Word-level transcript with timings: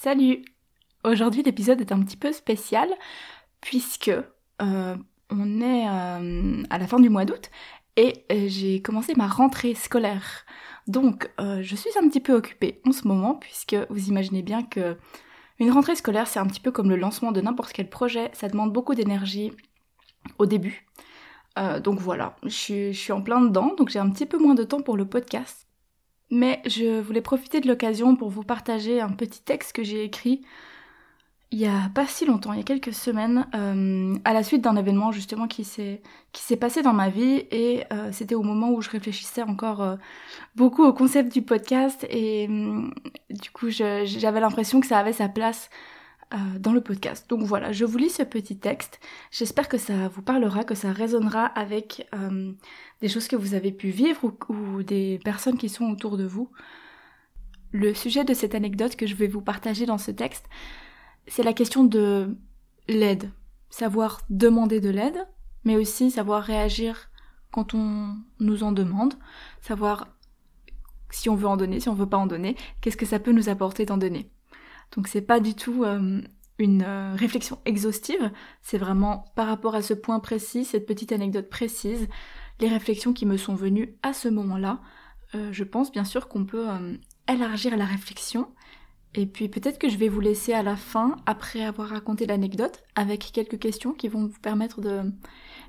Salut 0.00 0.44
Aujourd'hui 1.02 1.42
l'épisode 1.42 1.80
est 1.80 1.90
un 1.90 2.00
petit 2.04 2.16
peu 2.16 2.32
spécial 2.32 2.88
puisque 3.60 4.12
euh, 4.62 4.96
on 5.28 5.60
est 5.60 5.88
euh, 5.88 6.62
à 6.70 6.78
la 6.78 6.86
fin 6.86 7.00
du 7.00 7.10
mois 7.10 7.24
d'août 7.24 7.50
et 7.96 8.24
euh, 8.30 8.44
j'ai 8.46 8.80
commencé 8.80 9.16
ma 9.16 9.26
rentrée 9.26 9.74
scolaire. 9.74 10.46
Donc 10.86 11.28
je 11.38 11.74
suis 11.74 11.90
un 12.00 12.06
petit 12.08 12.20
peu 12.20 12.32
occupée 12.32 12.80
en 12.86 12.92
ce 12.92 13.08
moment 13.08 13.34
puisque 13.34 13.74
vous 13.90 14.08
imaginez 14.08 14.42
bien 14.42 14.62
que 14.62 14.96
une 15.58 15.72
rentrée 15.72 15.96
scolaire 15.96 16.28
c'est 16.28 16.38
un 16.38 16.46
petit 16.46 16.60
peu 16.60 16.70
comme 16.70 16.90
le 16.90 16.96
lancement 16.96 17.32
de 17.32 17.40
n'importe 17.40 17.72
quel 17.72 17.90
projet, 17.90 18.30
ça 18.34 18.48
demande 18.48 18.72
beaucoup 18.72 18.94
d'énergie 18.94 19.50
au 20.38 20.46
début. 20.46 20.86
donc 21.82 21.98
voilà, 21.98 22.36
je 22.44 22.92
suis 22.92 23.12
en 23.12 23.20
plein 23.20 23.40
dedans, 23.40 23.74
donc 23.76 23.88
j'ai 23.88 23.98
un 23.98 24.10
petit 24.10 24.26
peu 24.26 24.38
moins 24.38 24.54
de 24.54 24.62
temps 24.62 24.80
pour 24.80 24.96
le 24.96 25.08
podcast. 25.08 25.67
Mais 26.30 26.60
je 26.66 27.00
voulais 27.00 27.22
profiter 27.22 27.60
de 27.60 27.68
l'occasion 27.68 28.16
pour 28.16 28.28
vous 28.28 28.42
partager 28.42 29.00
un 29.00 29.10
petit 29.10 29.40
texte 29.40 29.74
que 29.74 29.82
j'ai 29.82 30.04
écrit 30.04 30.42
il 31.50 31.58
y 31.58 31.66
a 31.66 31.90
pas 31.94 32.06
si 32.06 32.26
longtemps, 32.26 32.52
il 32.52 32.58
y 32.58 32.60
a 32.60 32.64
quelques 32.64 32.92
semaines, 32.92 33.46
euh, 33.54 34.14
à 34.24 34.34
la 34.34 34.42
suite 34.42 34.60
d'un 34.62 34.76
événement 34.76 35.12
justement 35.12 35.46
qui 35.48 35.64
s'est 35.64 36.02
qui 36.32 36.42
s'est 36.42 36.56
passé 36.56 36.82
dans 36.82 36.92
ma 36.92 37.08
vie 37.08 37.46
et 37.50 37.84
euh, 37.90 38.10
c'était 38.12 38.34
au 38.34 38.42
moment 38.42 38.70
où 38.70 38.82
je 38.82 38.90
réfléchissais 38.90 39.42
encore 39.42 39.82
euh, 39.82 39.96
beaucoup 40.56 40.84
au 40.84 40.92
concept 40.92 41.32
du 41.32 41.40
podcast 41.40 42.06
et 42.10 42.48
du 43.30 43.50
coup 43.50 43.70
j'avais 43.70 44.40
l'impression 44.40 44.80
que 44.80 44.86
ça 44.86 44.98
avait 44.98 45.14
sa 45.14 45.28
place 45.28 45.70
euh, 46.34 46.58
dans 46.58 46.72
le 46.72 46.82
podcast. 46.82 47.28
Donc 47.30 47.42
voilà, 47.42 47.72
je 47.72 47.84
vous 47.84 47.96
lis 47.96 48.10
ce 48.10 48.22
petit 48.22 48.58
texte. 48.58 49.00
J'espère 49.30 49.68
que 49.68 49.78
ça 49.78 50.08
vous 50.08 50.20
parlera, 50.20 50.62
que 50.62 50.74
ça 50.74 50.92
résonnera 50.92 51.46
avec 51.46 52.06
euh, 52.14 52.52
des 53.00 53.08
choses 53.08 53.28
que 53.28 53.36
vous 53.36 53.54
avez 53.54 53.72
pu 53.72 53.88
vivre 53.88 54.24
ou, 54.24 54.52
ou, 54.52 54.82
des 54.82 55.18
personnes 55.24 55.56
qui 55.56 55.70
sont 55.70 55.86
autour 55.86 56.18
de 56.18 56.24
vous. 56.24 56.50
Le 57.72 57.94
sujet 57.94 58.24
de 58.24 58.34
cette 58.34 58.54
anecdote 58.54 58.94
que 58.94 59.06
je 59.06 59.14
vais 59.14 59.26
vous 59.26 59.40
partager 59.40 59.86
dans 59.86 59.96
ce 59.96 60.10
texte, 60.10 60.46
c'est 61.26 61.42
la 61.42 61.54
question 61.54 61.84
de 61.84 62.36
l'aide. 62.88 63.30
Savoir 63.70 64.20
demander 64.28 64.80
de 64.80 64.90
l'aide, 64.90 65.26
mais 65.64 65.76
aussi 65.76 66.10
savoir 66.10 66.42
réagir 66.42 67.10
quand 67.50 67.72
on 67.72 68.16
nous 68.40 68.62
en 68.64 68.72
demande, 68.72 69.14
savoir 69.62 70.08
si 71.10 71.28
on 71.28 71.36
veut 71.36 71.48
en 71.48 71.56
donner, 71.56 71.80
si 71.80 71.88
on 71.88 71.94
veut 71.94 72.08
pas 72.08 72.18
en 72.18 72.26
donner, 72.26 72.56
qu'est-ce 72.80 72.96
que 72.96 73.06
ça 73.06 73.18
peut 73.18 73.32
nous 73.32 73.48
apporter 73.48 73.86
d'en 73.86 73.96
donner? 73.96 74.30
Donc 74.94 75.08
c'est 75.08 75.22
pas 75.22 75.40
du 75.40 75.54
tout 75.54 75.84
euh, 75.84 76.20
une 76.58 76.82
euh, 76.82 77.14
réflexion 77.14 77.58
exhaustive, 77.64 78.30
c'est 78.62 78.78
vraiment 78.78 79.24
par 79.36 79.46
rapport 79.46 79.74
à 79.74 79.82
ce 79.82 79.94
point 79.94 80.20
précis, 80.20 80.64
cette 80.64 80.86
petite 80.86 81.12
anecdote 81.12 81.48
précise, 81.48 82.08
les 82.60 82.68
réflexions 82.68 83.12
qui 83.12 83.26
me 83.26 83.36
sont 83.36 83.54
venues 83.54 83.96
à 84.02 84.12
ce 84.12 84.28
moment-là. 84.28 84.80
Euh, 85.34 85.52
je 85.52 85.64
pense 85.64 85.92
bien 85.92 86.04
sûr 86.04 86.28
qu'on 86.28 86.44
peut 86.44 86.66
élargir 87.28 87.76
la 87.76 87.84
réflexion. 87.84 88.48
Et 89.14 89.26
puis 89.26 89.48
peut-être 89.48 89.78
que 89.78 89.88
je 89.88 89.96
vais 89.96 90.08
vous 90.08 90.20
laisser 90.20 90.52
à 90.52 90.62
la 90.62 90.76
fin, 90.76 91.16
après 91.26 91.64
avoir 91.64 91.88
raconté 91.88 92.26
l'anecdote, 92.26 92.82
avec 92.94 93.30
quelques 93.32 93.58
questions 93.58 93.92
qui 93.92 94.08
vont 94.08 94.26
vous 94.26 94.40
permettre 94.40 94.80
de 94.80 95.02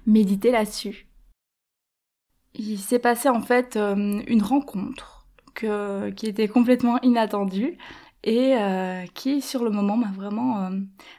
méditer 0.06 0.52
là-dessus. 0.52 1.08
Il 2.54 2.80
s'est 2.80 3.00
passé 3.00 3.30
en 3.30 3.42
fait 3.42 3.78
une 3.78 4.42
rencontre 4.42 5.28
qui 5.54 6.26
était 6.26 6.48
complètement 6.48 7.00
inattendue 7.02 7.78
et 8.24 8.56
euh, 8.58 9.06
qui 9.14 9.42
sur 9.42 9.64
le 9.64 9.70
moment 9.70 9.98
m'a 9.98 10.12
vraiment 10.12 10.66
euh, 10.66 10.70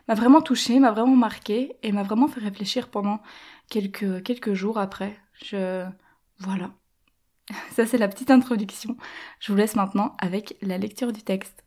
m'a 0.08 0.14
vraiment 0.14 0.42
touché, 0.42 0.78
m'a 0.80 0.92
vraiment 0.92 1.16
marqué 1.16 1.76
et 1.82 1.92
m'a 1.92 2.02
vraiment 2.02 2.28
fait 2.28 2.40
réfléchir 2.40 2.90
pendant 2.90 3.20
quelques 3.70 4.22
quelques 4.24 4.54
jours 4.54 4.78
après. 4.78 5.16
Je 5.44 5.84
voilà. 6.38 6.72
Ça 7.72 7.86
c'est 7.86 7.98
la 7.98 8.08
petite 8.08 8.30
introduction. 8.30 8.96
Je 9.40 9.52
vous 9.52 9.58
laisse 9.58 9.76
maintenant 9.76 10.16
avec 10.18 10.56
la 10.62 10.78
lecture 10.78 11.12
du 11.12 11.22
texte. 11.22 11.64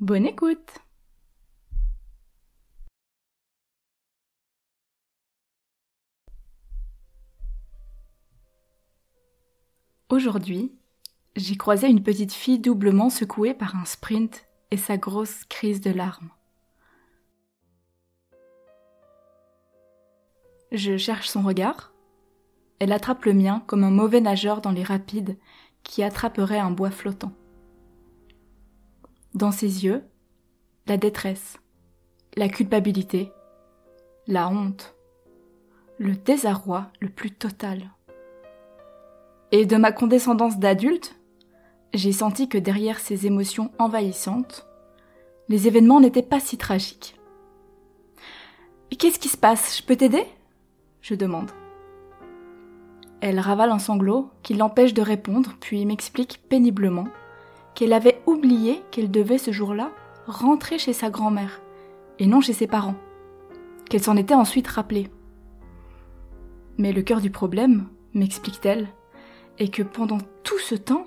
Bonne 0.00 0.26
écoute. 0.26 0.80
Aujourd'hui, 10.10 10.72
j'ai 11.36 11.56
croisé 11.56 11.88
une 11.88 12.02
petite 12.02 12.32
fille 12.32 12.58
doublement 12.58 13.10
secouée 13.10 13.54
par 13.54 13.76
un 13.76 13.84
sprint 13.84 14.46
et 14.70 14.76
sa 14.76 14.96
grosse 14.96 15.44
crise 15.44 15.80
de 15.80 15.90
larmes. 15.90 16.30
Je 20.72 20.96
cherche 20.96 21.28
son 21.28 21.42
regard. 21.42 21.92
Elle 22.78 22.92
attrape 22.92 23.24
le 23.24 23.34
mien 23.34 23.62
comme 23.66 23.84
un 23.84 23.90
mauvais 23.90 24.20
nageur 24.20 24.60
dans 24.60 24.70
les 24.70 24.84
rapides 24.84 25.36
qui 25.82 26.02
attraperait 26.02 26.58
un 26.58 26.70
bois 26.70 26.90
flottant. 26.90 27.32
Dans 29.34 29.50
ses 29.50 29.84
yeux, 29.84 30.04
la 30.86 30.96
détresse, 30.96 31.58
la 32.36 32.48
culpabilité, 32.48 33.32
la 34.26 34.48
honte, 34.48 34.94
le 35.98 36.14
désarroi 36.14 36.90
le 37.00 37.08
plus 37.08 37.30
total. 37.30 37.90
Et 39.52 39.66
de 39.66 39.76
ma 39.76 39.92
condescendance 39.92 40.58
d'adulte, 40.58 41.19
j'ai 41.92 42.12
senti 42.12 42.48
que 42.48 42.58
derrière 42.58 43.00
ces 43.00 43.26
émotions 43.26 43.70
envahissantes, 43.78 44.66
les 45.48 45.66
événements 45.66 46.00
n'étaient 46.00 46.22
pas 46.22 46.40
si 46.40 46.56
tragiques. 46.56 47.16
Qu'est-ce 48.98 49.18
qui 49.18 49.28
se 49.28 49.36
passe? 49.36 49.78
Je 49.78 49.82
peux 49.82 49.96
t'aider? 49.96 50.24
Je 51.00 51.14
demande. 51.14 51.50
Elle 53.20 53.40
ravale 53.40 53.70
un 53.70 53.78
sanglot 53.78 54.30
qui 54.42 54.54
l'empêche 54.54 54.94
de 54.94 55.02
répondre, 55.02 55.54
puis 55.60 55.84
m'explique 55.86 56.42
péniblement 56.48 57.08
qu'elle 57.74 57.92
avait 57.92 58.20
oublié 58.26 58.82
qu'elle 58.90 59.10
devait 59.10 59.38
ce 59.38 59.52
jour-là 59.52 59.90
rentrer 60.26 60.78
chez 60.78 60.92
sa 60.92 61.10
grand-mère, 61.10 61.60
et 62.18 62.26
non 62.26 62.40
chez 62.40 62.52
ses 62.52 62.66
parents, 62.66 62.96
qu'elle 63.88 64.02
s'en 64.02 64.16
était 64.16 64.34
ensuite 64.34 64.68
rappelée. 64.68 65.08
Mais 66.78 66.92
le 66.92 67.02
cœur 67.02 67.20
du 67.20 67.30
problème, 67.30 67.88
m'explique-t-elle, 68.14 68.88
est 69.58 69.72
que 69.72 69.82
pendant 69.82 70.18
tout 70.42 70.58
ce 70.58 70.74
temps, 70.74 71.06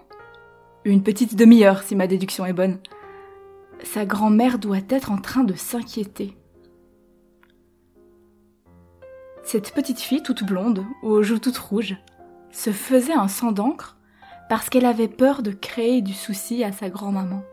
une 0.85 1.03
petite 1.03 1.35
demi-heure 1.35 1.83
si 1.83 1.95
ma 1.95 2.07
déduction 2.07 2.45
est 2.45 2.53
bonne. 2.53 2.79
Sa 3.83 4.05
grand-mère 4.05 4.59
doit 4.59 4.77
être 4.89 5.11
en 5.11 5.17
train 5.17 5.43
de 5.43 5.53
s'inquiéter. 5.53 6.37
Cette 9.43 9.73
petite 9.73 9.99
fille 9.99 10.23
toute 10.23 10.43
blonde, 10.43 10.85
aux 11.01 11.21
joues 11.21 11.39
toutes 11.39 11.57
rouges, 11.57 11.97
se 12.51 12.71
faisait 12.71 13.13
un 13.13 13.27
sang 13.27 13.51
d'encre 13.51 13.97
parce 14.49 14.69
qu'elle 14.69 14.85
avait 14.85 15.07
peur 15.07 15.41
de 15.41 15.51
créer 15.51 16.01
du 16.01 16.13
souci 16.13 16.63
à 16.63 16.71
sa 16.71 16.89
grand-maman. 16.89 17.43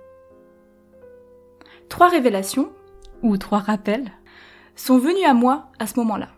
Trois 1.88 2.08
révélations, 2.08 2.70
ou 3.22 3.36
trois 3.36 3.58
rappels, 3.58 4.10
sont 4.76 4.98
venus 4.98 5.24
à 5.26 5.34
moi 5.34 5.70
à 5.78 5.86
ce 5.86 5.98
moment-là. 6.00 6.28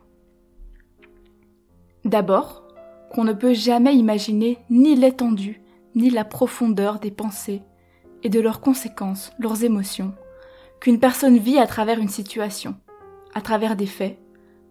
D'abord, 2.05 2.65
qu'on 3.13 3.25
ne 3.25 3.33
peut 3.33 3.55
jamais 3.55 3.95
imaginer 3.95 4.59
ni 4.71 4.95
l'étendue, 4.97 5.62
ni 5.95 6.11
la 6.11 6.25
profondeur 6.25 6.99
des 6.99 7.11
pensées 7.11 7.63
et 8.23 8.29
de 8.29 8.41
leurs 8.41 8.61
conséquences, 8.61 9.33
leurs 9.39 9.65
émotions, 9.65 10.15
qu'une 10.81 11.01
personne 11.01 11.39
vit 11.39 11.59
à 11.59 11.67
travers 11.67 11.99
une 11.99 12.09
situation, 12.09 12.77
à 13.35 13.41
travers 13.41 13.77
des 13.77 13.87
faits, 13.87 14.19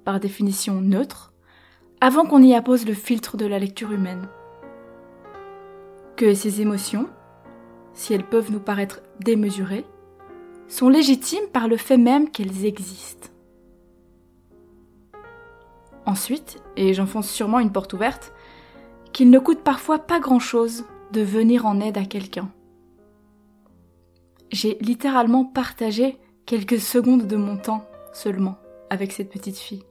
par 0.04 0.20
définition 0.20 0.82
neutres, 0.82 1.34
avant 2.00 2.26
qu'on 2.26 2.42
y 2.42 2.56
appose 2.56 2.86
le 2.86 2.94
filtre 2.94 3.38
de 3.38 3.46
la 3.46 3.60
lecture 3.60 3.92
humaine. 3.92 4.28
Que 6.16 6.34
ces 6.34 6.62
émotions, 6.62 7.08
si 7.94 8.14
elles 8.14 8.28
peuvent 8.28 8.52
nous 8.52 8.60
paraître 8.60 9.02
démesurées, 9.20 9.86
sont 10.68 10.90
légitimes 10.90 11.48
par 11.52 11.68
le 11.68 11.78
fait 11.78 11.98
même 11.98 12.30
qu'elles 12.30 12.66
existent. 12.66 13.30
Ensuite, 16.06 16.62
et 16.76 16.94
j'enfonce 16.94 17.30
sûrement 17.30 17.60
une 17.60 17.72
porte 17.72 17.94
ouverte, 17.94 18.34
qu'il 19.14 19.30
ne 19.30 19.40
coûte 19.40 19.62
parfois 19.62 20.00
pas 20.00 20.20
grand-chose 20.20 20.86
de 21.12 21.22
venir 21.22 21.66
en 21.66 21.80
aide 21.80 21.98
à 21.98 22.06
quelqu'un. 22.06 22.50
J'ai 24.52 24.78
littéralement 24.82 25.46
partagé 25.46 26.18
quelques 26.46 26.80
secondes 26.80 27.28
de 27.28 27.36
mon 27.36 27.58
temps 27.58 27.86
seulement 28.14 28.58
avec 28.90 29.12
cette 29.12 29.30
petite 29.30 29.58
fille. 29.58 29.84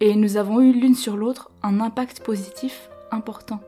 Et 0.00 0.16
nous 0.16 0.36
avons 0.36 0.60
eu 0.60 0.72
l'une 0.72 0.94
sur 0.94 1.16
l'autre 1.16 1.50
un 1.62 1.80
impact 1.80 2.20
positif 2.20 2.90
important. 3.10 3.60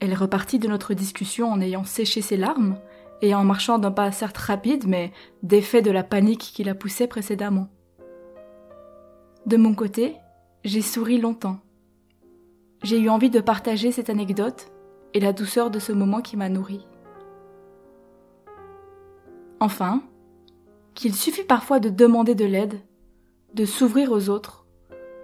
Elle 0.00 0.14
repartit 0.14 0.58
de 0.58 0.68
notre 0.68 0.94
discussion 0.94 1.50
en 1.50 1.60
ayant 1.60 1.84
séché 1.84 2.20
ses 2.20 2.36
larmes 2.36 2.78
et 3.22 3.34
en 3.34 3.44
marchant 3.44 3.78
d'un 3.78 3.90
pas 3.92 4.12
certes 4.12 4.36
rapide, 4.36 4.86
mais 4.86 5.12
d'effet 5.42 5.80
de 5.80 5.90
la 5.90 6.02
panique 6.02 6.52
qui 6.54 6.64
la 6.64 6.74
poussait 6.74 7.06
précédemment. 7.06 7.68
De 9.46 9.56
mon 9.56 9.74
côté, 9.74 10.16
j'ai 10.64 10.82
souri 10.82 11.18
longtemps. 11.18 11.58
J'ai 12.82 12.98
eu 12.98 13.08
envie 13.08 13.30
de 13.30 13.40
partager 13.40 13.92
cette 13.92 14.10
anecdote 14.10 14.73
et 15.14 15.20
la 15.20 15.32
douceur 15.32 15.70
de 15.70 15.78
ce 15.78 15.92
moment 15.92 16.20
qui 16.20 16.36
m'a 16.36 16.48
nourri. 16.48 16.86
Enfin, 19.60 20.02
qu'il 20.94 21.14
suffit 21.14 21.44
parfois 21.44 21.80
de 21.80 21.88
demander 21.88 22.34
de 22.34 22.44
l'aide, 22.44 22.80
de 23.54 23.64
s'ouvrir 23.64 24.12
aux 24.12 24.28
autres, 24.28 24.66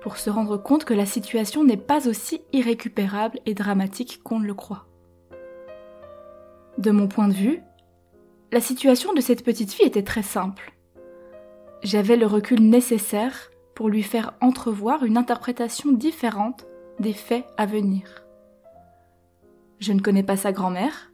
pour 0.00 0.16
se 0.16 0.30
rendre 0.30 0.56
compte 0.56 0.84
que 0.84 0.94
la 0.94 1.06
situation 1.06 1.64
n'est 1.64 1.76
pas 1.76 2.08
aussi 2.08 2.40
irrécupérable 2.52 3.38
et 3.44 3.54
dramatique 3.54 4.22
qu'on 4.22 4.38
le 4.38 4.54
croit. 4.54 4.86
De 6.78 6.90
mon 6.90 7.08
point 7.08 7.28
de 7.28 7.34
vue, 7.34 7.60
la 8.52 8.60
situation 8.60 9.12
de 9.12 9.20
cette 9.20 9.44
petite 9.44 9.72
fille 9.72 9.86
était 9.86 10.02
très 10.02 10.22
simple. 10.22 10.72
J'avais 11.82 12.16
le 12.16 12.26
recul 12.26 12.62
nécessaire 12.62 13.50
pour 13.74 13.88
lui 13.88 14.02
faire 14.02 14.34
entrevoir 14.40 15.04
une 15.04 15.16
interprétation 15.16 15.92
différente 15.92 16.66
des 16.98 17.12
faits 17.12 17.46
à 17.56 17.66
venir. 17.66 18.24
Je 19.80 19.92
ne 19.94 20.00
connais 20.00 20.22
pas 20.22 20.36
sa 20.36 20.52
grand-mère, 20.52 21.10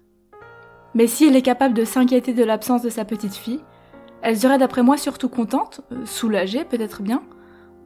mais 0.95 1.07
si 1.07 1.27
elle 1.27 1.37
est 1.37 1.43
capable 1.43 1.75
de 1.75 1.85
s'inquiéter 1.85 2.35
de 2.35 2.43
l'absence 2.43 2.83
de 2.83 2.91
sa 2.91 3.05
petite 3.05 3.37
fille, 3.37 3.63
elle 4.23 4.39
serait 4.39 4.59
d'après 4.59 4.83
moi 4.83 4.97
surtout 4.97 5.29
contente, 5.29 5.83
euh, 5.93 6.05
soulagée 6.05 6.65
peut-être 6.65 7.03
bien, 7.03 7.23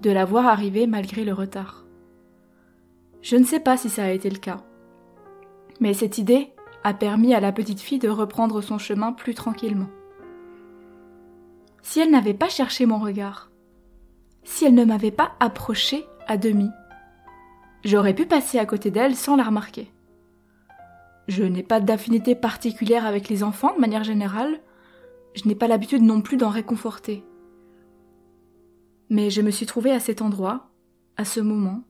de 0.01 0.11
la 0.11 0.25
voir 0.25 0.47
arriver 0.47 0.87
malgré 0.87 1.25
le 1.25 1.35
retard. 1.35 1.85
Je 3.21 3.37
ne 3.37 3.45
sais 3.45 3.61
pas 3.61 3.77
si 3.77 3.91
ça 3.91 4.05
a 4.05 4.11
été 4.11 4.31
le 4.31 4.39
cas. 4.39 4.65
Mais 5.81 5.93
cette 5.93 6.17
idée 6.17 6.55
a 6.83 6.95
permis 6.95 7.35
à 7.35 7.41
la 7.41 7.53
petite 7.53 7.81
fille 7.81 7.99
de 7.99 8.09
reprendre 8.09 8.63
son 8.63 8.79
chemin 8.79 9.13
plus 9.13 9.35
tranquillement. 9.35 9.91
Si 11.83 12.01
elle 12.01 12.11
n'avait 12.11 12.33
pas 12.33 12.49
cherché 12.49 12.87
mon 12.87 12.99
regard, 12.99 13.51
si 14.45 14.65
elle 14.65 14.75
ne 14.75 14.85
m'avait 14.85 15.11
pas 15.11 15.33
approché 15.41 16.07
à 16.27 16.39
demi, 16.39 16.71
j'aurais 17.85 18.15
pu 18.15 18.25
passer 18.25 18.59
à 18.59 18.65
côté 18.65 18.91
d'elle 18.91 19.17
sans 19.17 19.37
la 19.37 19.45
remarquer. 19.45 19.93
Je 21.29 21.45
n'ai 21.45 21.63
pas 21.63 21.81
d'affinité 21.81 22.35
particulière 22.35 23.07
avec 23.07 23.29
les 23.29 23.43
enfants 23.43 23.75
de 23.75 23.81
manière 23.81 24.05
générale, 24.05 24.61
je 25.35 25.47
n'ai 25.47 25.55
pas 25.55 25.69
l'habitude 25.69 26.03
non 26.03 26.21
plus 26.21 26.37
d'en 26.37 26.49
réconforter. 26.49 27.25
Mais 29.09 29.31
je 29.31 29.43
me 29.43 29.51
suis 29.51 29.67
trouvée 29.67 29.93
à 29.93 30.01
cet 30.01 30.23
endroit, 30.23 30.71
à 31.17 31.25
ce 31.25 31.41
moment, 31.41 31.83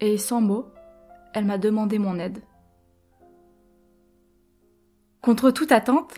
et 0.00 0.18
sans 0.18 0.40
mots, 0.40 0.66
elle 1.34 1.44
m'a 1.44 1.58
demandé 1.58 1.98
mon 1.98 2.18
aide. 2.18 2.42
Contre 5.20 5.50
toute 5.50 5.72
attente, 5.72 6.14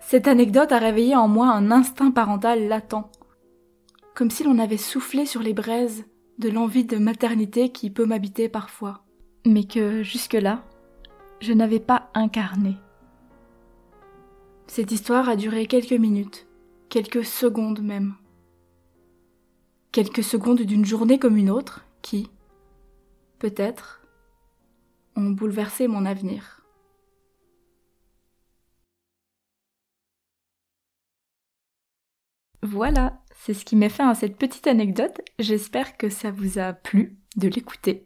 cette 0.00 0.28
anecdote 0.28 0.70
a 0.72 0.78
réveillé 0.78 1.16
en 1.16 1.26
moi 1.26 1.48
un 1.48 1.70
instinct 1.70 2.10
parental 2.10 2.68
latent, 2.68 3.10
comme 4.14 4.30
si 4.30 4.44
l'on 4.44 4.58
avait 4.58 4.76
soufflé 4.76 5.26
sur 5.26 5.42
les 5.42 5.54
braises 5.54 6.04
de 6.38 6.50
l'envie 6.50 6.84
de 6.84 6.98
maternité 6.98 7.70
qui 7.70 7.90
peut 7.90 8.04
m'habiter 8.04 8.48
parfois, 8.48 9.04
mais 9.46 9.64
que 9.64 10.02
jusque-là, 10.02 10.62
je 11.40 11.52
n'avais 11.52 11.80
pas 11.80 12.10
incarné. 12.14 12.76
Cette 14.66 14.92
histoire 14.92 15.28
a 15.28 15.36
duré 15.36 15.66
quelques 15.66 15.92
minutes, 15.92 16.46
quelques 16.88 17.24
secondes 17.24 17.80
même. 17.82 18.14
Quelques 19.92 20.24
secondes 20.24 20.62
d'une 20.62 20.84
journée 20.84 21.18
comme 21.18 21.36
une 21.36 21.50
autre 21.50 21.86
qui, 22.02 22.30
peut-être, 23.38 24.02
ont 25.14 25.30
bouleversé 25.30 25.88
mon 25.88 26.04
avenir. 26.04 26.62
Voilà, 32.62 33.22
c'est 33.36 33.54
ce 33.54 33.64
qui 33.64 33.76
met 33.76 33.88
fin 33.88 34.08
à 34.08 34.14
cette 34.14 34.36
petite 34.36 34.66
anecdote. 34.66 35.20
J'espère 35.38 35.96
que 35.96 36.08
ça 36.08 36.32
vous 36.32 36.58
a 36.58 36.72
plu 36.72 37.16
de 37.36 37.48
l'écouter. 37.48 38.05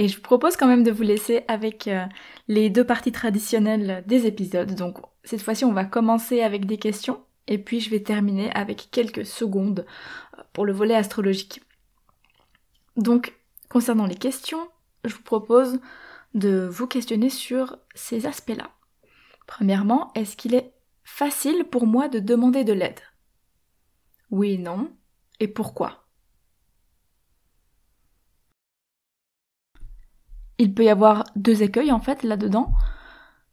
Et 0.00 0.08
je 0.08 0.16
vous 0.16 0.22
propose 0.22 0.56
quand 0.56 0.66
même 0.66 0.82
de 0.82 0.90
vous 0.90 1.02
laisser 1.02 1.44
avec 1.46 1.86
euh, 1.86 2.06
les 2.48 2.70
deux 2.70 2.84
parties 2.84 3.12
traditionnelles 3.12 4.02
des 4.06 4.24
épisodes. 4.24 4.74
Donc 4.74 4.96
cette 5.24 5.42
fois-ci, 5.42 5.66
on 5.66 5.74
va 5.74 5.84
commencer 5.84 6.40
avec 6.40 6.64
des 6.64 6.78
questions 6.78 7.22
et 7.48 7.58
puis 7.58 7.80
je 7.80 7.90
vais 7.90 8.02
terminer 8.02 8.50
avec 8.52 8.88
quelques 8.90 9.26
secondes 9.26 9.84
euh, 10.38 10.42
pour 10.54 10.64
le 10.64 10.72
volet 10.72 10.94
astrologique. 10.94 11.60
Donc, 12.96 13.34
concernant 13.68 14.06
les 14.06 14.14
questions, 14.14 14.70
je 15.04 15.14
vous 15.14 15.22
propose 15.22 15.80
de 16.32 16.66
vous 16.66 16.86
questionner 16.86 17.28
sur 17.28 17.76
ces 17.94 18.24
aspects-là. 18.24 18.70
Premièrement, 19.46 20.12
est-ce 20.14 20.34
qu'il 20.34 20.54
est 20.54 20.72
facile 21.04 21.64
pour 21.64 21.86
moi 21.86 22.08
de 22.08 22.20
demander 22.20 22.64
de 22.64 22.72
l'aide? 22.72 23.00
Oui, 24.30 24.56
non. 24.56 24.90
Et 25.40 25.48
pourquoi? 25.48 26.06
Il 30.60 30.74
peut 30.74 30.84
y 30.84 30.90
avoir 30.90 31.24
deux 31.36 31.62
écueils 31.62 31.90
en 31.90 32.00
fait 32.00 32.22
là-dedans. 32.22 32.70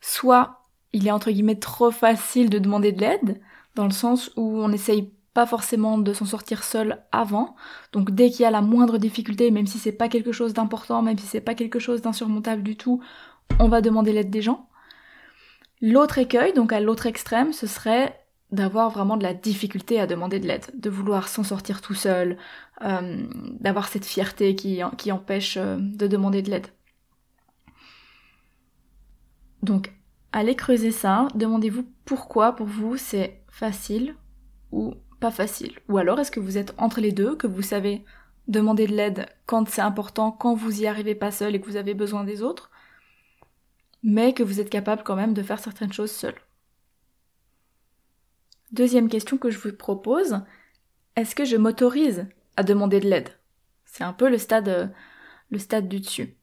Soit 0.01 0.59
il 0.91 1.07
est 1.07 1.11
entre 1.11 1.31
guillemets 1.31 1.55
trop 1.55 1.89
facile 1.89 2.49
de 2.49 2.59
demander 2.59 2.91
de 2.91 2.99
l'aide, 2.99 3.39
dans 3.75 3.85
le 3.85 3.91
sens 3.91 4.29
où 4.35 4.61
on 4.61 4.67
n'essaye 4.67 5.09
pas 5.33 5.45
forcément 5.45 5.97
de 5.97 6.11
s'en 6.11 6.25
sortir 6.25 6.65
seul 6.65 7.01
avant. 7.13 7.55
Donc 7.93 8.11
dès 8.11 8.29
qu'il 8.29 8.41
y 8.41 8.45
a 8.45 8.51
la 8.51 8.61
moindre 8.61 8.97
difficulté, 8.97 9.51
même 9.51 9.67
si 9.67 9.77
c'est 9.77 9.93
pas 9.93 10.09
quelque 10.09 10.33
chose 10.33 10.53
d'important, 10.53 11.01
même 11.01 11.17
si 11.17 11.25
c'est 11.27 11.39
pas 11.39 11.55
quelque 11.55 11.79
chose 11.79 12.01
d'insurmontable 12.01 12.61
du 12.61 12.75
tout, 12.75 13.01
on 13.59 13.69
va 13.69 13.79
demander 13.79 14.11
l'aide 14.11 14.29
des 14.29 14.41
gens. 14.41 14.67
L'autre 15.81 16.17
écueil, 16.17 16.51
donc 16.51 16.73
à 16.73 16.81
l'autre 16.81 17.05
extrême, 17.05 17.53
ce 17.53 17.67
serait 17.67 18.19
d'avoir 18.51 18.89
vraiment 18.89 19.15
de 19.15 19.23
la 19.23 19.33
difficulté 19.33 19.99
à 20.01 20.07
demander 20.07 20.41
de 20.41 20.47
l'aide, 20.47 20.65
de 20.73 20.89
vouloir 20.89 21.29
s'en 21.29 21.43
sortir 21.43 21.79
tout 21.79 21.93
seul, 21.93 22.37
euh, 22.83 23.23
d'avoir 23.61 23.87
cette 23.87 24.05
fierté 24.05 24.55
qui, 24.55 24.81
empêche 24.83 25.55
euh, 25.57 25.77
de 25.79 26.07
demander 26.07 26.41
de 26.41 26.49
l'aide. 26.49 26.67
Donc, 29.63 29.91
allez 30.31 30.55
creuser 30.55 30.91
ça, 30.91 31.27
demandez-vous 31.35 31.85
pourquoi 32.05 32.55
pour 32.55 32.67
vous 32.67 32.97
c'est 32.97 33.41
facile 33.49 34.15
ou 34.71 34.93
pas 35.19 35.31
facile. 35.31 35.79
Ou 35.89 35.97
alors 35.97 36.19
est-ce 36.19 36.31
que 36.31 36.39
vous 36.39 36.57
êtes 36.57 36.73
entre 36.77 37.01
les 37.01 37.11
deux, 37.11 37.35
que 37.35 37.47
vous 37.47 37.61
savez 37.61 38.05
demander 38.47 38.87
de 38.87 38.95
l'aide 38.95 39.27
quand 39.45 39.67
c'est 39.69 39.81
important, 39.81 40.31
quand 40.31 40.53
vous 40.53 40.81
y 40.81 40.87
arrivez 40.87 41.15
pas 41.15 41.31
seul 41.31 41.55
et 41.55 41.61
que 41.61 41.65
vous 41.65 41.75
avez 41.75 41.93
besoin 41.93 42.23
des 42.23 42.41
autres, 42.41 42.71
mais 44.03 44.33
que 44.33 44.43
vous 44.43 44.59
êtes 44.59 44.69
capable 44.69 45.03
quand 45.03 45.15
même 45.15 45.33
de 45.33 45.43
faire 45.43 45.59
certaines 45.59 45.93
choses 45.93 46.11
seul. 46.11 46.35
Deuxième 48.71 49.09
question 49.09 49.37
que 49.37 49.49
je 49.49 49.59
vous 49.59 49.73
propose, 49.73 50.41
est-ce 51.15 51.35
que 51.35 51.45
je 51.45 51.55
m'autorise 51.55 52.27
à 52.57 52.63
demander 52.63 52.99
de 52.99 53.09
l'aide? 53.09 53.29
C'est 53.85 54.03
un 54.03 54.13
peu 54.13 54.29
le 54.29 54.37
stade, 54.37 54.67
euh, 54.67 54.87
le 55.49 55.57
stade 55.57 55.87
du 55.87 55.99
dessus. 55.99 56.35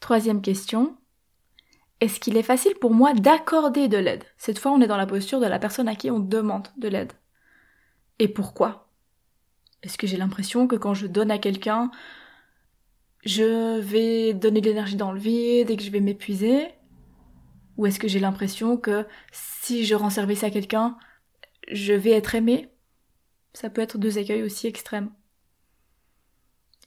Troisième 0.00 0.42
question, 0.42 0.96
est-ce 2.00 2.18
qu'il 2.18 2.36
est 2.36 2.42
facile 2.42 2.74
pour 2.80 2.92
moi 2.92 3.12
d'accorder 3.12 3.86
de 3.86 3.98
l'aide? 3.98 4.24
Cette 4.38 4.58
fois, 4.58 4.72
on 4.72 4.80
est 4.80 4.86
dans 4.86 4.96
la 4.96 5.06
posture 5.06 5.40
de 5.40 5.46
la 5.46 5.58
personne 5.58 5.88
à 5.88 5.94
qui 5.94 6.10
on 6.10 6.18
demande 6.18 6.68
de 6.78 6.88
l'aide. 6.88 7.12
Et 8.18 8.28
pourquoi? 8.28 8.88
Est-ce 9.82 9.98
que 9.98 10.06
j'ai 10.06 10.16
l'impression 10.16 10.66
que 10.66 10.76
quand 10.76 10.94
je 10.94 11.06
donne 11.06 11.30
à 11.30 11.38
quelqu'un, 11.38 11.90
je 13.24 13.78
vais 13.78 14.32
donner 14.32 14.62
de 14.62 14.68
l'énergie 14.68 14.96
dans 14.96 15.12
le 15.12 15.20
vide 15.20 15.70
et 15.70 15.76
que 15.76 15.82
je 15.82 15.90
vais 15.90 16.00
m'épuiser? 16.00 16.68
Ou 17.76 17.86
est-ce 17.86 17.98
que 17.98 18.08
j'ai 18.08 18.20
l'impression 18.20 18.78
que 18.78 19.06
si 19.32 19.84
je 19.84 19.94
rends 19.94 20.10
service 20.10 20.44
à 20.44 20.50
quelqu'un, 20.50 20.96
je 21.70 21.92
vais 21.92 22.12
être 22.12 22.34
aimé? 22.34 22.70
Ça 23.52 23.68
peut 23.68 23.82
être 23.82 23.98
deux 23.98 24.18
écueils 24.18 24.42
aussi 24.42 24.66
extrêmes. 24.66 25.10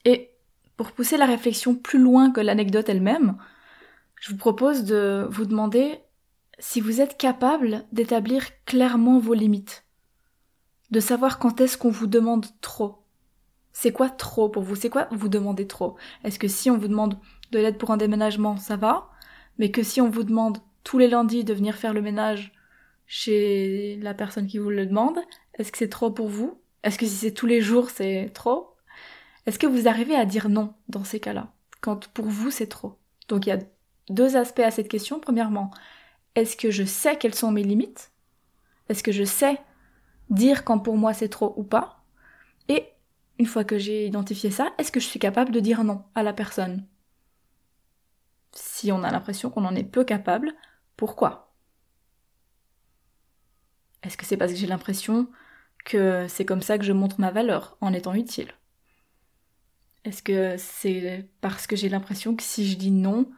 Et 0.06 0.33
pour 0.78 0.92
pousser 0.92 1.18
la 1.18 1.26
réflexion 1.26 1.76
plus 1.76 2.00
loin 2.00 2.32
que 2.32 2.42
l'anecdote 2.42 2.90
elle-même, 2.90 3.38
je 4.20 4.32
vous 4.32 4.38
propose 4.38 4.84
de 4.84 5.28
vous 5.30 5.46
demander 5.46 6.00
si 6.60 6.82
vous 6.82 7.02
êtes 7.02 7.18
capable 7.18 7.86
d'établir 7.92 8.46
clairement 8.66 9.20
vos 9.20 9.34
limites, 9.34 9.86
de 10.92 11.00
savoir 11.00 11.40
quand 11.40 11.60
est-ce 11.62 11.78
qu'on 11.78 11.90
vous 11.90 12.08
demande 12.08 12.46
trop. 12.62 13.04
C'est 13.74 13.92
quoi 13.92 14.10
trop 14.10 14.50
pour 14.50 14.64
vous? 14.64 14.76
C'est 14.76 14.90
quoi 14.90 15.08
vous 15.12 15.30
demandez 15.30 15.68
trop? 15.68 15.98
Est-ce 16.24 16.40
que 16.40 16.48
si 16.48 16.70
on 16.70 16.78
vous 16.78 16.88
demande 16.88 17.20
de 17.52 17.60
l'aide 17.60 17.78
pour 17.78 17.92
un 17.92 17.98
déménagement, 17.98 18.56
ça 18.58 18.78
va? 18.78 19.10
Mais 19.58 19.72
que 19.72 19.84
si 19.84 20.00
on 20.00 20.10
vous 20.10 20.24
demande 20.24 20.60
tous 20.84 21.00
les 21.00 21.08
lundis 21.08 21.44
de 21.44 21.54
venir 21.54 21.76
faire 21.76 21.94
le 21.94 22.02
ménage 22.02 22.54
chez 23.08 24.00
la 24.02 24.14
personne 24.14 24.48
qui 24.48 24.58
vous 24.58 24.70
le 24.70 24.86
demande 24.86 25.20
Est-ce 25.56 25.72
que 25.72 25.78
c'est 25.78 25.90
trop 25.90 26.12
pour 26.12 26.30
vous? 26.30 26.62
Est-ce 26.84 26.98
que 26.98 27.06
si 27.06 27.16
c'est 27.16 27.32
tous 27.34 27.48
les 27.48 27.62
jours, 27.62 27.90
c'est 27.90 28.32
trop? 28.34 28.73
Est-ce 29.46 29.60
que 29.60 29.68
vous 29.68 29.88
arrivez 29.88 30.16
à 30.16 30.26
dire 30.26 30.50
non 30.50 30.74
dans 30.88 31.04
ces 31.04 31.20
cas-là 31.20 31.54
Quand 31.82 32.08
pour 32.10 32.26
vous, 32.26 32.52
c'est 32.52 32.68
trop? 32.68 33.00
Donc 33.28 33.46
il 33.46 33.50
y 33.50 33.54
a 33.54 33.60
deux 34.10 34.36
aspects 34.36 34.60
à 34.60 34.72
cette 34.72 34.90
question. 34.90 35.20
Premièrement, 35.20 35.72
est-ce 36.36 36.58
que 36.58 36.72
je 36.72 36.84
sais 36.84 37.18
quelles 37.18 37.36
sont 37.36 37.52
mes 37.52 37.64
limites? 37.64 38.12
Est-ce 38.90 39.04
que 39.04 39.12
je 39.12 39.24
sais 39.24 39.60
dire 40.30 40.64
quand 40.64 40.80
pour 40.80 40.98
moi 40.98 41.14
c'est 41.14 41.30
trop 41.30 41.54
ou 41.58 41.64
pas? 41.64 42.04
Et 42.70 42.88
une 43.40 43.46
fois 43.46 43.64
que 43.64 43.78
j'ai 43.78 44.06
identifié 44.08 44.52
ça, 44.52 44.74
est-ce 44.78 44.92
que 44.92 45.00
je 45.00 45.08
suis 45.08 45.20
capable 45.20 45.52
de 45.52 45.60
dire 45.60 45.84
non 45.84 46.04
à 46.16 46.24
la 46.24 46.34
personne? 46.34 46.88
Si 48.54 48.92
on 48.92 49.04
a 49.04 49.12
l'impression 49.12 49.50
qu'on 49.50 49.66
en 49.66 49.76
est 49.76 49.84
peu 49.84 50.04
capable, 50.06 50.54
pourquoi? 50.96 51.54
Est-ce 54.04 54.18
que 54.18 54.26
c'est 54.26 54.38
parce 54.38 54.52
que 54.52 54.58
j'ai 54.58 54.68
l'impression 54.68 55.30
que 55.86 56.28
c'est 56.28 56.46
comme 56.46 56.62
ça 56.62 56.78
que 56.78 56.86
je 56.86 56.94
montre 56.94 57.20
ma 57.20 57.32
valeur, 57.32 57.78
en 57.82 57.94
étant 57.94 58.14
utile? 58.14 58.54
Est-ce 60.06 60.22
que 60.22 60.56
c'est 60.58 61.30
parce 61.42 61.66
que 61.68 61.76
j'ai 61.76 61.90
l'impression 61.90 62.36
que 62.36 62.44
si 62.44 62.70
je 62.70 62.78
dis 62.78 62.92
non 62.92 63.30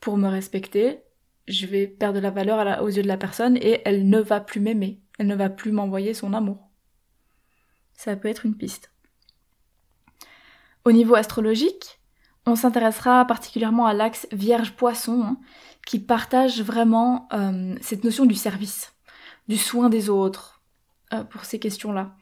pour 0.00 0.16
me 0.16 0.28
respecter, 0.28 1.00
je 1.48 1.66
vais 1.66 1.86
perdre 1.86 2.20
la 2.20 2.30
valeur 2.30 2.82
aux 2.82 2.88
yeux 2.88 3.02
de 3.02 3.08
la 3.08 3.16
personne 3.16 3.56
et 3.56 3.82
elle 3.84 4.08
ne 4.08 4.20
va 4.20 4.40
plus 4.40 4.60
m'aimer, 4.60 5.00
elle 5.18 5.26
ne 5.26 5.34
va 5.34 5.50
plus 5.50 5.72
m'envoyer 5.72 6.14
son 6.14 6.32
amour 6.32 6.70
Ça 7.94 8.16
peut 8.16 8.28
être 8.28 8.46
une 8.46 8.56
piste. 8.56 8.92
Au 10.84 10.92
niveau 10.92 11.14
astrologique, 11.14 12.00
on 12.46 12.56
s'intéressera 12.56 13.24
particulièrement 13.26 13.86
à 13.86 13.92
l'axe 13.92 14.26
Vierge-Poisson, 14.32 15.22
hein, 15.22 15.36
qui 15.86 15.98
partage 15.98 16.62
vraiment 16.62 17.28
euh, 17.32 17.74
cette 17.80 18.04
notion 18.04 18.24
du 18.24 18.34
service, 18.34 18.92
du 19.48 19.58
soin 19.58 19.90
des 19.90 20.08
autres, 20.08 20.62
euh, 21.12 21.24
pour 21.24 21.44
ces 21.44 21.58
questions-là. 21.58 22.16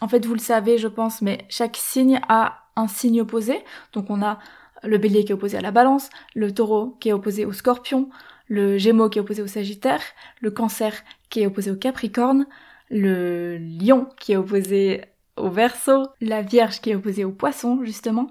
En 0.00 0.08
fait, 0.08 0.24
vous 0.24 0.34
le 0.34 0.40
savez, 0.40 0.78
je 0.78 0.88
pense, 0.88 1.20
mais 1.20 1.44
chaque 1.48 1.76
signe 1.76 2.20
a 2.28 2.61
un 2.76 2.88
signe 2.88 3.20
opposé. 3.20 3.64
Donc 3.92 4.10
on 4.10 4.22
a 4.22 4.38
le 4.82 4.98
bélier 4.98 5.24
qui 5.24 5.32
est 5.32 5.34
opposé 5.34 5.56
à 5.56 5.60
la 5.60 5.70
balance, 5.70 6.10
le 6.34 6.52
taureau 6.52 6.96
qui 7.00 7.08
est 7.10 7.12
opposé 7.12 7.44
au 7.44 7.52
scorpion, 7.52 8.08
le 8.48 8.78
gémeaux 8.78 9.08
qui 9.08 9.18
est 9.18 9.22
opposé 9.22 9.42
au 9.42 9.46
sagittaire, 9.46 10.02
le 10.40 10.50
cancer 10.50 10.92
qui 11.30 11.42
est 11.42 11.46
opposé 11.46 11.70
au 11.70 11.76
capricorne, 11.76 12.46
le 12.90 13.58
lion 13.58 14.08
qui 14.18 14.32
est 14.32 14.36
opposé 14.36 15.02
au 15.36 15.48
verso, 15.48 16.08
la 16.20 16.42
vierge 16.42 16.80
qui 16.80 16.90
est 16.90 16.94
opposée 16.94 17.24
au 17.24 17.32
poisson, 17.32 17.82
justement, 17.84 18.30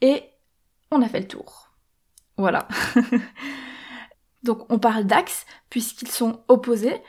et 0.00 0.24
on 0.90 1.00
a 1.00 1.08
fait 1.08 1.20
le 1.20 1.28
tour. 1.28 1.70
Voilà. 2.36 2.68
Donc 4.42 4.70
on 4.70 4.78
parle 4.78 5.04
d'axes 5.04 5.46
puisqu'ils 5.70 6.10
sont 6.10 6.40
opposés 6.48 7.00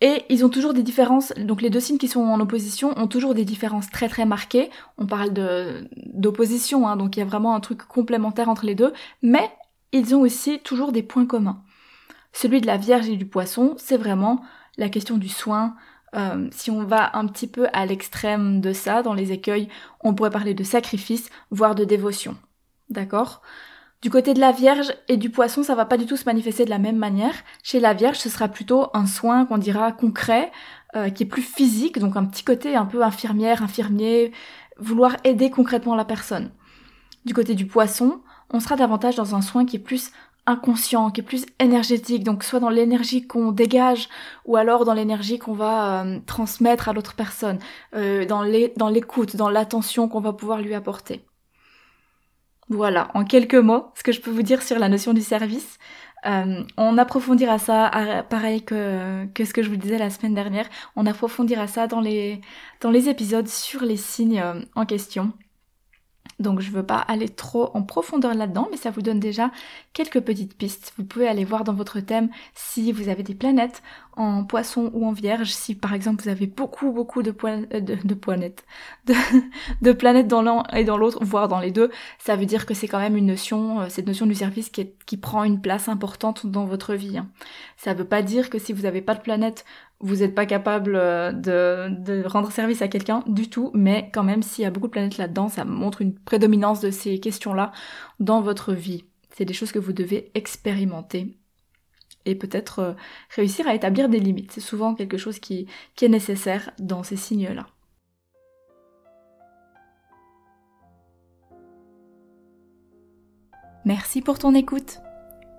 et 0.00 0.24
ils 0.28 0.44
ont 0.44 0.48
toujours 0.48 0.74
des 0.74 0.82
différences. 0.82 1.32
Donc 1.36 1.62
les 1.62 1.70
deux 1.70 1.80
signes 1.80 1.98
qui 1.98 2.08
sont 2.08 2.20
en 2.20 2.40
opposition 2.40 2.96
ont 2.96 3.06
toujours 3.06 3.34
des 3.34 3.44
différences 3.44 3.90
très 3.90 4.08
très 4.08 4.26
marquées. 4.26 4.70
On 4.96 5.06
parle 5.06 5.32
d'opposition, 6.06 6.86
hein, 6.86 6.96
donc 6.96 7.16
il 7.16 7.20
y 7.20 7.22
a 7.22 7.26
vraiment 7.26 7.54
un 7.54 7.60
truc 7.60 7.82
complémentaire 7.82 8.48
entre 8.48 8.66
les 8.66 8.74
deux, 8.74 8.92
mais 9.22 9.50
ils 9.92 10.14
ont 10.14 10.20
aussi 10.20 10.60
toujours 10.60 10.92
des 10.92 11.02
points 11.02 11.26
communs. 11.26 11.62
Celui 12.32 12.60
de 12.60 12.66
la 12.66 12.76
Vierge 12.76 13.08
et 13.08 13.16
du 13.16 13.26
Poisson, 13.26 13.74
c'est 13.78 13.96
vraiment 13.96 14.42
la 14.76 14.88
question 14.88 15.16
du 15.16 15.28
soin, 15.28 15.74
euh, 16.14 16.48
si 16.52 16.70
on 16.70 16.84
va 16.84 17.16
un 17.16 17.26
petit 17.26 17.46
peu 17.46 17.66
à 17.72 17.84
l'extrême 17.86 18.60
de 18.60 18.72
ça, 18.72 19.02
dans 19.02 19.14
les 19.14 19.32
écueils, 19.32 19.68
on 20.00 20.14
pourrait 20.14 20.30
parler 20.30 20.54
de 20.54 20.64
sacrifice, 20.64 21.30
voire 21.50 21.74
de 21.74 21.84
dévotion. 21.84 22.36
D'accord? 22.90 23.42
Du 24.00 24.10
côté 24.10 24.32
de 24.32 24.38
la 24.38 24.52
Vierge 24.52 24.94
et 25.08 25.16
du 25.16 25.28
Poisson, 25.28 25.64
ça 25.64 25.74
va 25.74 25.84
pas 25.84 25.96
du 25.96 26.06
tout 26.06 26.16
se 26.16 26.24
manifester 26.24 26.64
de 26.64 26.70
la 26.70 26.78
même 26.78 26.98
manière. 26.98 27.34
Chez 27.64 27.80
la 27.80 27.94
Vierge, 27.94 28.18
ce 28.18 28.28
sera 28.28 28.46
plutôt 28.46 28.86
un 28.94 29.06
soin 29.06 29.44
qu'on 29.44 29.58
dira 29.58 29.90
concret, 29.90 30.52
euh, 30.94 31.10
qui 31.10 31.24
est 31.24 31.26
plus 31.26 31.42
physique, 31.42 31.98
donc 31.98 32.16
un 32.16 32.24
petit 32.24 32.44
côté 32.44 32.76
un 32.76 32.86
peu 32.86 33.02
infirmière, 33.02 33.60
infirmier, 33.60 34.30
vouloir 34.78 35.16
aider 35.24 35.50
concrètement 35.50 35.96
la 35.96 36.04
personne. 36.04 36.52
Du 37.24 37.34
côté 37.34 37.56
du 37.56 37.66
Poisson, 37.66 38.20
on 38.50 38.60
sera 38.60 38.76
davantage 38.76 39.16
dans 39.16 39.34
un 39.34 39.42
soin 39.42 39.66
qui 39.66 39.76
est 39.76 39.80
plus 39.80 40.12
inconscient, 40.46 41.10
qui 41.10 41.20
est 41.20 41.24
plus 41.24 41.44
énergétique, 41.58 42.22
donc 42.22 42.44
soit 42.44 42.60
dans 42.60 42.70
l'énergie 42.70 43.26
qu'on 43.26 43.50
dégage, 43.50 44.08
ou 44.46 44.56
alors 44.56 44.84
dans 44.84 44.94
l'énergie 44.94 45.40
qu'on 45.40 45.54
va 45.54 46.04
euh, 46.04 46.20
transmettre 46.24 46.88
à 46.88 46.92
l'autre 46.92 47.14
personne, 47.14 47.58
euh, 47.96 48.24
dans 48.26 48.88
l'écoute, 48.90 49.34
dans 49.34 49.50
l'attention 49.50 50.08
qu'on 50.08 50.20
va 50.20 50.32
pouvoir 50.32 50.60
lui 50.62 50.74
apporter. 50.74 51.26
Voilà, 52.70 53.08
en 53.14 53.24
quelques 53.24 53.54
mots, 53.54 53.90
ce 53.94 54.02
que 54.02 54.12
je 54.12 54.20
peux 54.20 54.30
vous 54.30 54.42
dire 54.42 54.62
sur 54.62 54.78
la 54.78 54.88
notion 54.88 55.14
du 55.14 55.22
service. 55.22 55.78
Euh, 56.26 56.62
on 56.76 56.98
approfondira 56.98 57.58
ça, 57.58 57.90
pareil 58.28 58.64
que, 58.64 59.26
que 59.34 59.44
ce 59.44 59.54
que 59.54 59.62
je 59.62 59.70
vous 59.70 59.76
disais 59.76 59.98
la 59.98 60.10
semaine 60.10 60.34
dernière, 60.34 60.68
on 60.96 61.06
approfondira 61.06 61.66
ça 61.66 61.86
dans 61.86 62.00
les, 62.00 62.40
dans 62.80 62.90
les 62.90 63.08
épisodes 63.08 63.48
sur 63.48 63.82
les 63.82 63.96
signes 63.96 64.42
en 64.74 64.84
question. 64.84 65.32
Donc 66.38 66.60
je 66.60 66.70
veux 66.70 66.84
pas 66.84 66.98
aller 66.98 67.28
trop 67.28 67.70
en 67.74 67.82
profondeur 67.82 68.34
là-dedans, 68.34 68.68
mais 68.70 68.76
ça 68.76 68.90
vous 68.90 69.02
donne 69.02 69.18
déjà 69.18 69.50
quelques 69.92 70.20
petites 70.20 70.56
pistes. 70.56 70.92
Vous 70.96 71.04
pouvez 71.04 71.26
aller 71.26 71.44
voir 71.44 71.64
dans 71.64 71.72
votre 71.72 71.98
thème 72.00 72.28
si 72.54 72.92
vous 72.92 73.08
avez 73.08 73.24
des 73.24 73.34
planètes 73.34 73.82
en 74.18 74.44
poisson 74.44 74.90
ou 74.94 75.06
en 75.06 75.12
vierge, 75.12 75.50
si 75.50 75.74
par 75.74 75.94
exemple 75.94 76.22
vous 76.22 76.28
avez 76.28 76.46
beaucoup 76.46 76.92
beaucoup 76.92 77.22
de, 77.22 77.34
euh, 77.44 77.80
de, 77.80 78.14
planètes, 78.14 78.64
de, 79.82 79.92
planètes 79.92 80.28
dans 80.28 80.42
l'un 80.42 80.62
et 80.72 80.84
dans 80.84 80.96
l'autre, 80.96 81.24
voire 81.24 81.48
dans 81.48 81.60
les 81.60 81.70
deux, 81.70 81.90
ça 82.18 82.36
veut 82.36 82.46
dire 82.46 82.66
que 82.66 82.74
c'est 82.74 82.88
quand 82.88 82.98
même 82.98 83.16
une 83.16 83.26
notion, 83.26 83.80
euh, 83.80 83.86
cette 83.88 84.06
notion 84.06 84.26
du 84.26 84.34
service 84.34 84.70
qui, 84.70 85.16
prend 85.16 85.42
une 85.42 85.60
place 85.60 85.88
importante 85.88 86.46
dans 86.46 86.64
votre 86.64 86.94
vie. 86.94 87.18
Hein. 87.18 87.28
Ça 87.76 87.94
veut 87.94 88.04
pas 88.04 88.22
dire 88.22 88.50
que 88.50 88.58
si 88.58 88.72
vous 88.72 88.82
n'avez 88.82 89.02
pas 89.02 89.14
de 89.14 89.20
planète 89.20 89.64
vous 90.00 90.16
n'êtes 90.16 90.34
pas 90.34 90.46
capable 90.46 90.94
euh, 90.94 91.32
de, 91.32 92.22
rendre 92.26 92.52
service 92.52 92.82
à 92.82 92.88
quelqu'un 92.88 93.24
du 93.26 93.50
tout, 93.50 93.70
mais 93.74 94.10
quand 94.12 94.22
même 94.22 94.42
s'il 94.42 94.62
y 94.62 94.66
a 94.66 94.70
beaucoup 94.70 94.86
de 94.86 94.92
planètes 94.92 95.18
là-dedans, 95.18 95.48
ça 95.48 95.64
montre 95.64 96.02
une 96.02 96.14
prédominance 96.14 96.80
de 96.80 96.90
ces 96.90 97.18
questions-là 97.18 97.72
dans 98.20 98.40
votre 98.40 98.72
vie. 98.72 99.04
C'est 99.36 99.44
des 99.44 99.54
choses 99.54 99.72
que 99.72 99.78
vous 99.78 99.92
devez 99.92 100.30
expérimenter 100.34 101.36
et 102.26 102.34
peut-être 102.34 102.78
euh, 102.78 102.92
réussir 103.34 103.66
à 103.66 103.74
établir 103.74 104.08
des 104.08 104.20
limites. 104.20 104.52
C'est 104.52 104.60
souvent 104.60 104.94
quelque 104.94 105.16
chose 105.16 105.38
qui, 105.40 105.66
qui 105.96 106.04
est 106.04 106.08
nécessaire 106.08 106.70
dans 106.78 107.02
ces 107.02 107.16
signes-là. 107.16 107.66
Merci 113.84 114.20
pour 114.20 114.38
ton 114.38 114.54
écoute. 114.54 114.98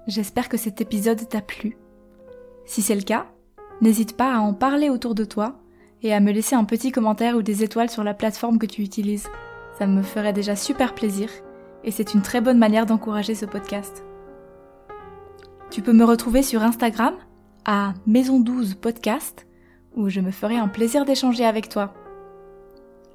J'espère 0.07 0.49
que 0.49 0.57
cet 0.57 0.81
épisode 0.81 1.27
t'a 1.27 1.41
plu. 1.41 1.77
Si 2.65 2.81
c'est 2.81 2.95
le 2.95 3.01
cas, 3.01 3.27
N'hésite 3.81 4.17
pas 4.17 4.33
à 4.35 4.39
en 4.39 4.53
parler 4.53 4.89
autour 4.89 5.15
de 5.15 5.23
toi 5.23 5.55
et 6.01 6.13
à 6.13 6.19
me 6.19 6.31
laisser 6.31 6.55
un 6.55 6.65
petit 6.65 6.91
commentaire 6.91 7.35
ou 7.35 7.41
des 7.41 7.63
étoiles 7.63 7.89
sur 7.89 8.03
la 8.03 8.13
plateforme 8.13 8.59
que 8.59 8.65
tu 8.65 8.81
utilises. 8.81 9.27
Ça 9.77 9.87
me 9.87 10.01
ferait 10.01 10.33
déjà 10.33 10.55
super 10.55 10.93
plaisir 10.93 11.29
et 11.83 11.91
c'est 11.91 12.13
une 12.13 12.21
très 12.21 12.41
bonne 12.41 12.57
manière 12.57 12.85
d'encourager 12.85 13.35
ce 13.35 13.45
podcast. 13.45 14.03
Tu 15.71 15.81
peux 15.81 15.93
me 15.93 16.03
retrouver 16.03 16.43
sur 16.43 16.61
Instagram 16.63 17.13
à 17.65 17.93
Maison 18.05 18.39
12 18.39 18.75
Podcast 18.75 19.45
où 19.95 20.09
je 20.09 20.19
me 20.19 20.31
ferai 20.31 20.57
un 20.57 20.67
plaisir 20.67 21.05
d'échanger 21.05 21.45
avec 21.45 21.69
toi. 21.69 21.93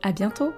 À 0.03 0.13
bientôt! 0.13 0.53